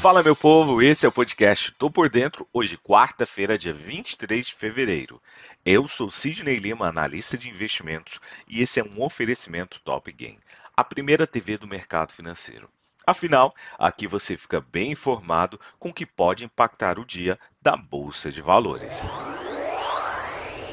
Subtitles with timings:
[0.00, 4.54] Fala meu povo, esse é o podcast Tô por Dentro, hoje quarta-feira, dia 23 de
[4.54, 5.20] fevereiro.
[5.62, 8.18] Eu sou Sidney Lima, analista de investimentos,
[8.48, 10.38] e esse é um oferecimento Top Game,
[10.74, 12.66] a primeira TV do mercado financeiro.
[13.06, 18.32] Afinal, aqui você fica bem informado com o que pode impactar o dia da Bolsa
[18.32, 19.02] de Valores.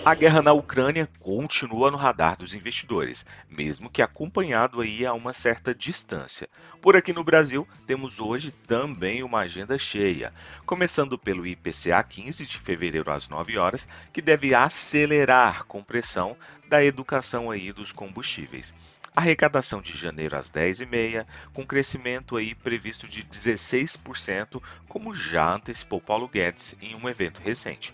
[0.07, 5.33] A guerra na Ucrânia continua no radar dos investidores, mesmo que acompanhado aí a uma
[5.33, 6.47] certa distância.
[6.81, 10.33] Por aqui no Brasil, temos hoje também uma agenda cheia,
[10.65, 16.37] começando pelo IPCA 15 de fevereiro às 9 horas, que deve acelerar compressão
[16.69, 18.73] da educação aí dos combustíveis.
[19.13, 26.29] Arrecadação de janeiro às 10h30, com crescimento aí previsto de 16%, como já antecipou Paulo
[26.29, 27.93] Guedes em um evento recente.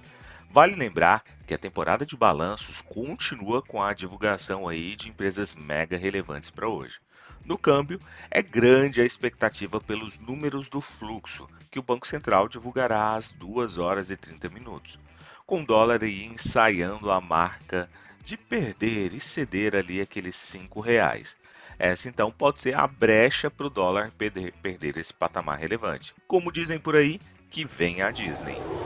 [0.54, 5.98] Vale lembrar que a temporada de balanços continua com a divulgação aí de empresas mega
[5.98, 7.00] relevantes para hoje.
[7.45, 8.00] No câmbio,
[8.31, 13.78] é grande a expectativa pelos números do fluxo, que o Banco Central divulgará às 2
[13.78, 14.98] horas e 30 minutos,
[15.45, 17.89] com o dólar aí ensaiando a marca
[18.23, 21.36] de perder e ceder ali aqueles 5 reais.
[21.78, 26.14] Essa então pode ser a brecha para o dólar perder, perder esse patamar relevante.
[26.28, 28.83] Como dizem por aí, que vem a Disney.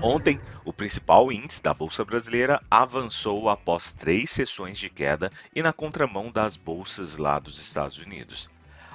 [0.00, 5.72] Ontem, o principal índice da Bolsa Brasileira avançou após três sessões de queda e na
[5.72, 8.50] contramão das bolsas lá dos Estados Unidos.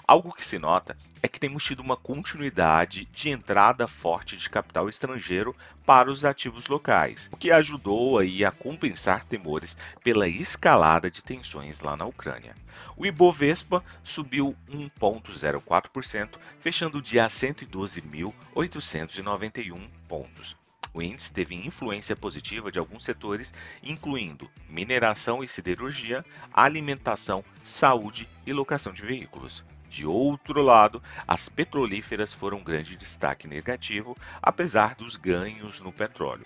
[0.09, 4.89] Algo que se nota é que temos tido uma continuidade de entrada forte de capital
[4.89, 5.55] estrangeiro
[5.85, 11.81] para os ativos locais, o que ajudou aí a compensar temores pela escalada de tensões
[11.81, 12.55] lá na Ucrânia.
[12.97, 20.58] O Ibovespa subiu 1,04%, fechando o dia a 112.891 pontos.
[20.93, 28.51] O índice teve influência positiva de alguns setores, incluindo mineração e siderurgia, alimentação, saúde e
[28.51, 29.63] locação de veículos.
[29.89, 36.45] De outro lado, as petrolíferas foram um grande destaque negativo, apesar dos ganhos no petróleo.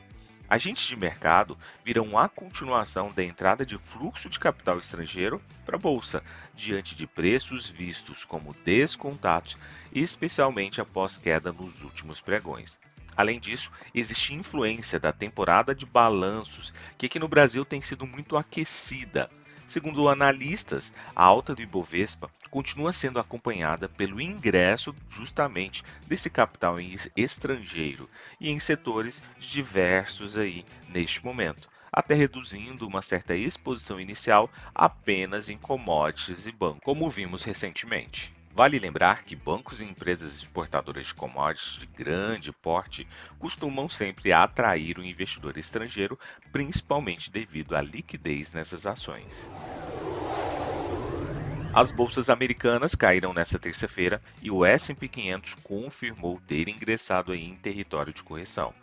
[0.49, 5.79] Agentes de mercado viram a continuação da entrada de fluxo de capital estrangeiro para a
[5.79, 6.23] bolsa,
[6.53, 9.57] diante de preços vistos como descontados,
[9.91, 12.79] especialmente após queda nos últimos pregões.
[13.15, 18.37] Além disso, existe influência da temporada de balanços, que aqui no Brasil tem sido muito
[18.37, 19.29] aquecida.
[19.67, 26.77] Segundo analistas, a alta do Ibovespa continua sendo acompanhada pelo ingresso justamente desse capital
[27.15, 28.09] estrangeiro
[28.39, 35.57] e em setores diversos aí neste momento, até reduzindo uma certa exposição inicial apenas em
[35.57, 38.33] commodities e bancos, como vimos recentemente.
[38.55, 43.07] Vale lembrar que bancos e empresas exportadoras de commodities de grande porte
[43.39, 46.19] costumam sempre atrair o investidor estrangeiro,
[46.51, 49.51] principalmente devido à liquidez nessas ações.
[51.73, 58.13] As bolsas americanas caíram nesta terça-feira e o S&P 500 confirmou ter ingressado em território
[58.13, 58.73] de correção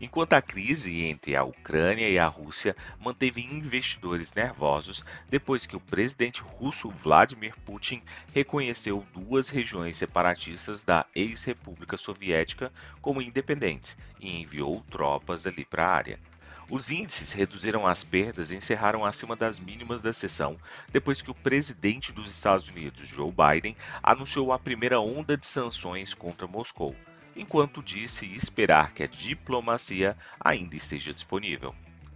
[0.00, 5.80] enquanto a crise entre a Ucrânia e a Rússia manteve investidores nervosos depois que o
[5.80, 8.02] presidente russo Vladimir Putin
[8.34, 15.92] reconheceu duas regiões separatistas da ex-república soviética como independentes e enviou tropas ali para a
[15.92, 16.18] área.
[16.70, 20.58] Os índices reduziram as perdas e encerraram acima das mínimas da sessão,
[20.90, 26.14] depois que o presidente dos Estados Unidos, Joe Biden, anunciou a primeira onda de sanções
[26.14, 26.96] contra Moscou
[27.36, 31.74] enquanto disse esperar que a diplomacia ainda esteja disponível.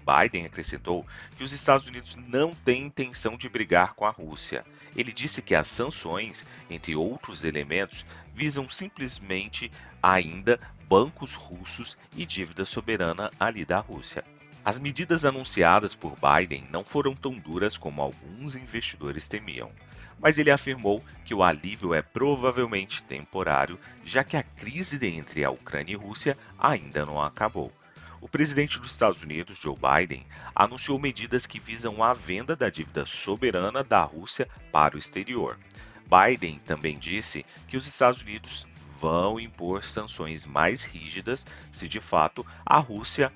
[0.08, 4.64] Biden acrescentou que os Estados Unidos não têm intenção de brigar com a Rússia.
[4.96, 9.70] Ele disse que as sanções, entre outros elementos, visam simplesmente
[10.02, 14.24] ainda bancos russos e dívida soberana ali da Rússia.
[14.68, 19.72] As medidas anunciadas por Biden não foram tão duras como alguns investidores temiam
[20.20, 25.50] mas ele afirmou que o alívio é provavelmente temporário, já que a crise entre a
[25.50, 27.72] Ucrânia e Rússia ainda não acabou.
[28.20, 33.06] O presidente dos Estados Unidos, Joe Biden, anunciou medidas que visam a venda da dívida
[33.06, 35.56] soberana da Rússia para o exterior.
[36.04, 38.66] Biden também disse que os Estados Unidos
[39.00, 43.32] vão impor sanções mais rígidas se de fato a Rússia,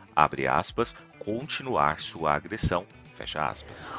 [0.51, 2.85] aspas, continuar sua agressão,
[3.17, 3.93] fecha aspas.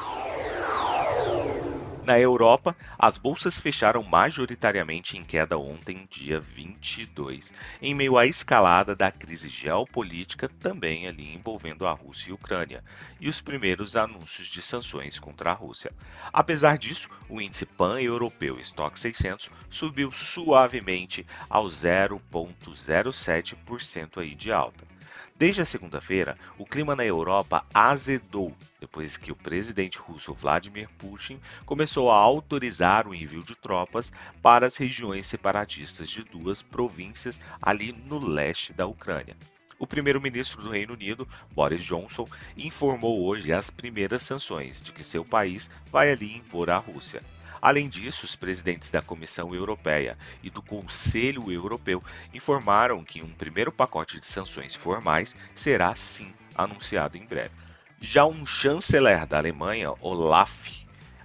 [2.05, 8.93] Na Europa, as bolsas fecharam majoritariamente em queda ontem, dia 22, em meio à escalada
[8.93, 12.83] da crise geopolítica também ali envolvendo a Rússia e a Ucrânia,
[13.21, 15.93] e os primeiros anúncios de sanções contra a Rússia.
[16.33, 24.92] Apesar disso, o índice pan-europeu Stock 600 subiu suavemente ao 0,07% aí de alta.
[25.35, 31.39] Desde a segunda-feira, o clima na Europa azedou depois que o presidente russo Vladimir Putin
[31.65, 37.93] começou a autorizar o envio de tropas para as regiões separatistas de duas províncias ali
[38.05, 39.35] no leste da Ucrânia.
[39.79, 45.25] O primeiro-ministro do Reino Unido, Boris Johnson, informou hoje as primeiras sanções de que seu
[45.25, 47.23] país vai ali impor à Rússia.
[47.63, 53.71] Além disso, os presidentes da Comissão Europeia e do Conselho Europeu informaram que um primeiro
[53.71, 57.55] pacote de sanções formais será sim anunciado em breve.
[58.01, 60.67] Já um chanceler da Alemanha, Olaf,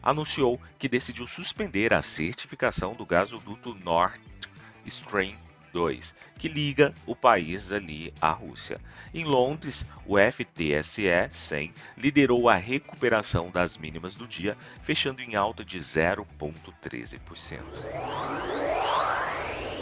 [0.01, 4.21] anunciou que decidiu suspender a certificação do gasoduto Nord
[4.87, 5.37] Stream
[5.73, 8.81] 2, que liga o país ali à Rússia.
[9.13, 15.65] Em Londres, o FTSE 100 liderou a recuperação das mínimas do dia, fechando em alta
[15.65, 17.61] de 0,13%.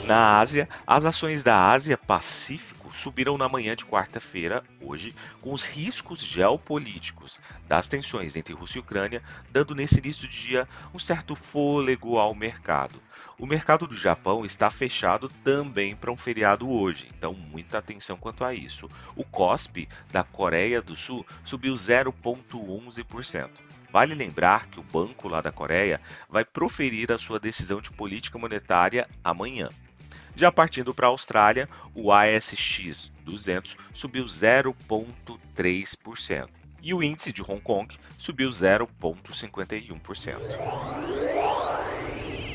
[0.07, 5.65] Na Ásia, as ações da Ásia Pacífico subiram na manhã de quarta-feira, hoje, com os
[5.65, 11.35] riscos geopolíticos das tensões entre Rússia e Ucrânia, dando nesse início de dia um certo
[11.35, 13.03] fôlego ao mercado.
[13.39, 18.43] O mercado do Japão está fechado também para um feriado hoje, então muita atenção quanto
[18.43, 18.89] a isso.
[19.15, 23.51] O COSP da Coreia do Sul subiu 0,11%.
[23.93, 26.01] Vale lembrar que o banco lá da Coreia
[26.31, 29.69] vai proferir a sua decisão de política monetária amanhã.
[30.35, 36.49] Já partindo para a Austrália, o ASX 200 subiu 0,3%
[36.83, 41.26] e o índice de Hong Kong subiu 0,51%.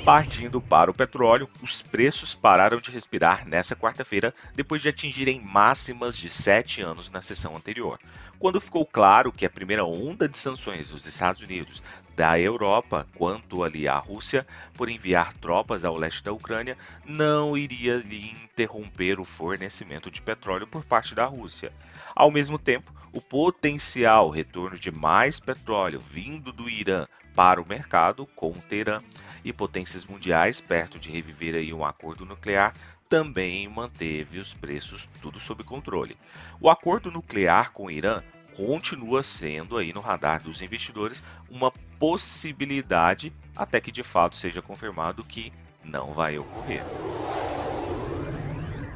[0.03, 6.17] Partindo para o petróleo, os preços pararam de respirar nessa quarta-feira depois de atingirem máximas
[6.17, 7.99] de sete anos na sessão anterior.
[8.39, 11.83] Quando ficou claro que a primeira onda de sanções dos Estados Unidos,
[12.15, 16.75] da Europa quanto ali à Rússia por enviar tropas ao leste da Ucrânia
[17.05, 21.71] não iria lhe interromper o fornecimento de petróleo por parte da Rússia.
[22.15, 27.05] Ao mesmo tempo, o potencial retorno de mais petróleo vindo do Irã
[27.35, 29.01] para o mercado com Teherã
[29.43, 32.73] e potências mundiais perto de reviver aí um acordo nuclear
[33.07, 36.15] também manteve os preços tudo sob controle.
[36.61, 38.23] O acordo nuclear com o Irã
[38.55, 45.23] continua sendo aí no radar dos investidores uma possibilidade até que de fato seja confirmado
[45.23, 45.51] que
[45.83, 46.83] não vai ocorrer.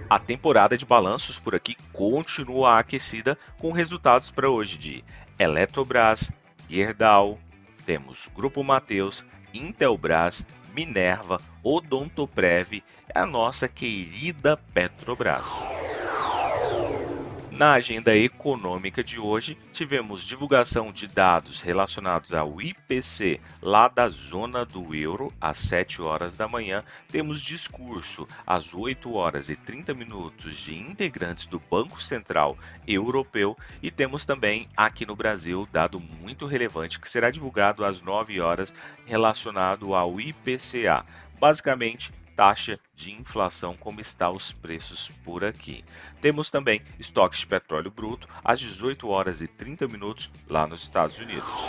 [0.10, 5.04] A temporada de balanços por aqui continua aquecida com resultados para hoje de
[5.38, 6.32] Eletrobras,
[6.70, 7.40] Gerdau,
[7.86, 12.84] temos Grupo Mateus, Intelbras, Minerva, Odontoprev e
[13.14, 15.66] a nossa querida Petrobras.
[17.56, 24.66] Na agenda econômica de hoje, tivemos divulgação de dados relacionados ao IPC lá da zona
[24.66, 26.84] do euro às 7 horas da manhã.
[27.10, 33.90] Temos discurso às 8 horas e 30 minutos de integrantes do Banco Central Europeu e
[33.90, 38.74] temos também aqui no Brasil dado muito relevante que será divulgado às 9 horas
[39.06, 41.06] relacionado ao IPCA.
[41.40, 45.84] Basicamente, taxa de inflação, como está os preços por aqui.
[46.22, 51.18] Temos também estoques de petróleo bruto às 18 horas e 30 minutos lá nos Estados
[51.18, 51.62] Unidos.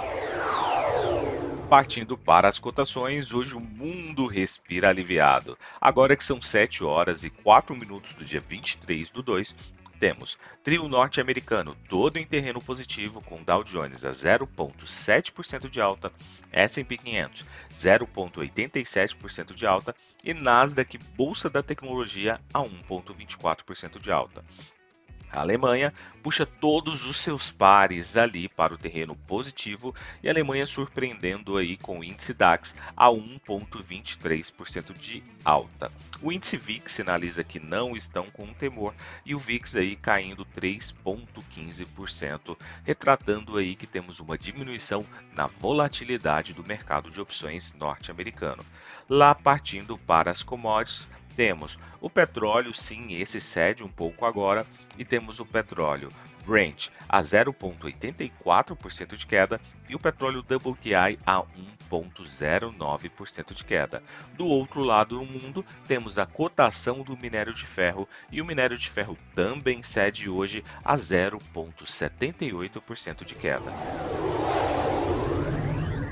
[1.69, 5.59] Partindo para as cotações, hoje o mundo respira aliviado.
[5.81, 9.55] Agora que são 7 horas e 4 minutos do dia 23 do 2,
[9.99, 16.13] temos trio norte-americano todo em terreno positivo, com Dow Jones a 0,7% de alta,
[16.53, 24.45] S&P 500 0,87% de alta e Nasdaq Bolsa da Tecnologia a 1,24% de alta.
[25.31, 25.93] A Alemanha
[26.23, 31.77] puxa todos os seus pares ali para o terreno positivo e a Alemanha surpreendendo aí
[31.77, 35.93] com o índice DAX a 1.23% de alta.
[36.23, 38.95] O índice VIX sinaliza que não estão com temor
[39.27, 45.05] e o VIX aí caindo 3.15%, retratando aí que temos uma diminuição
[45.37, 48.65] na volatilidade do mercado de opções norte-americano.
[49.07, 54.67] Lá partindo para as commodities, temos o petróleo, sim, esse cede um pouco agora,
[54.99, 56.11] e temos o petróleo
[56.47, 61.43] Brent a 0,84% de queda e o petróleo WTI a
[61.91, 64.03] 1,09% de queda.
[64.35, 68.79] Do outro lado do mundo, temos a cotação do minério de ferro e o minério
[68.79, 73.73] de ferro também cede hoje a 0,78% de queda.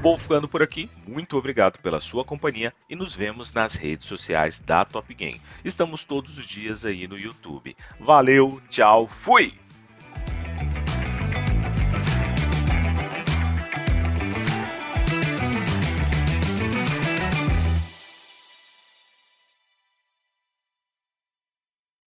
[0.04, 0.90] Vou ficando por aqui.
[1.08, 5.40] Muito obrigado pela sua companhia e nos vemos nas redes sociais da Top Game.
[5.64, 7.74] Estamos todos os dias aí no YouTube.
[7.98, 9.63] Valeu, tchau, fui!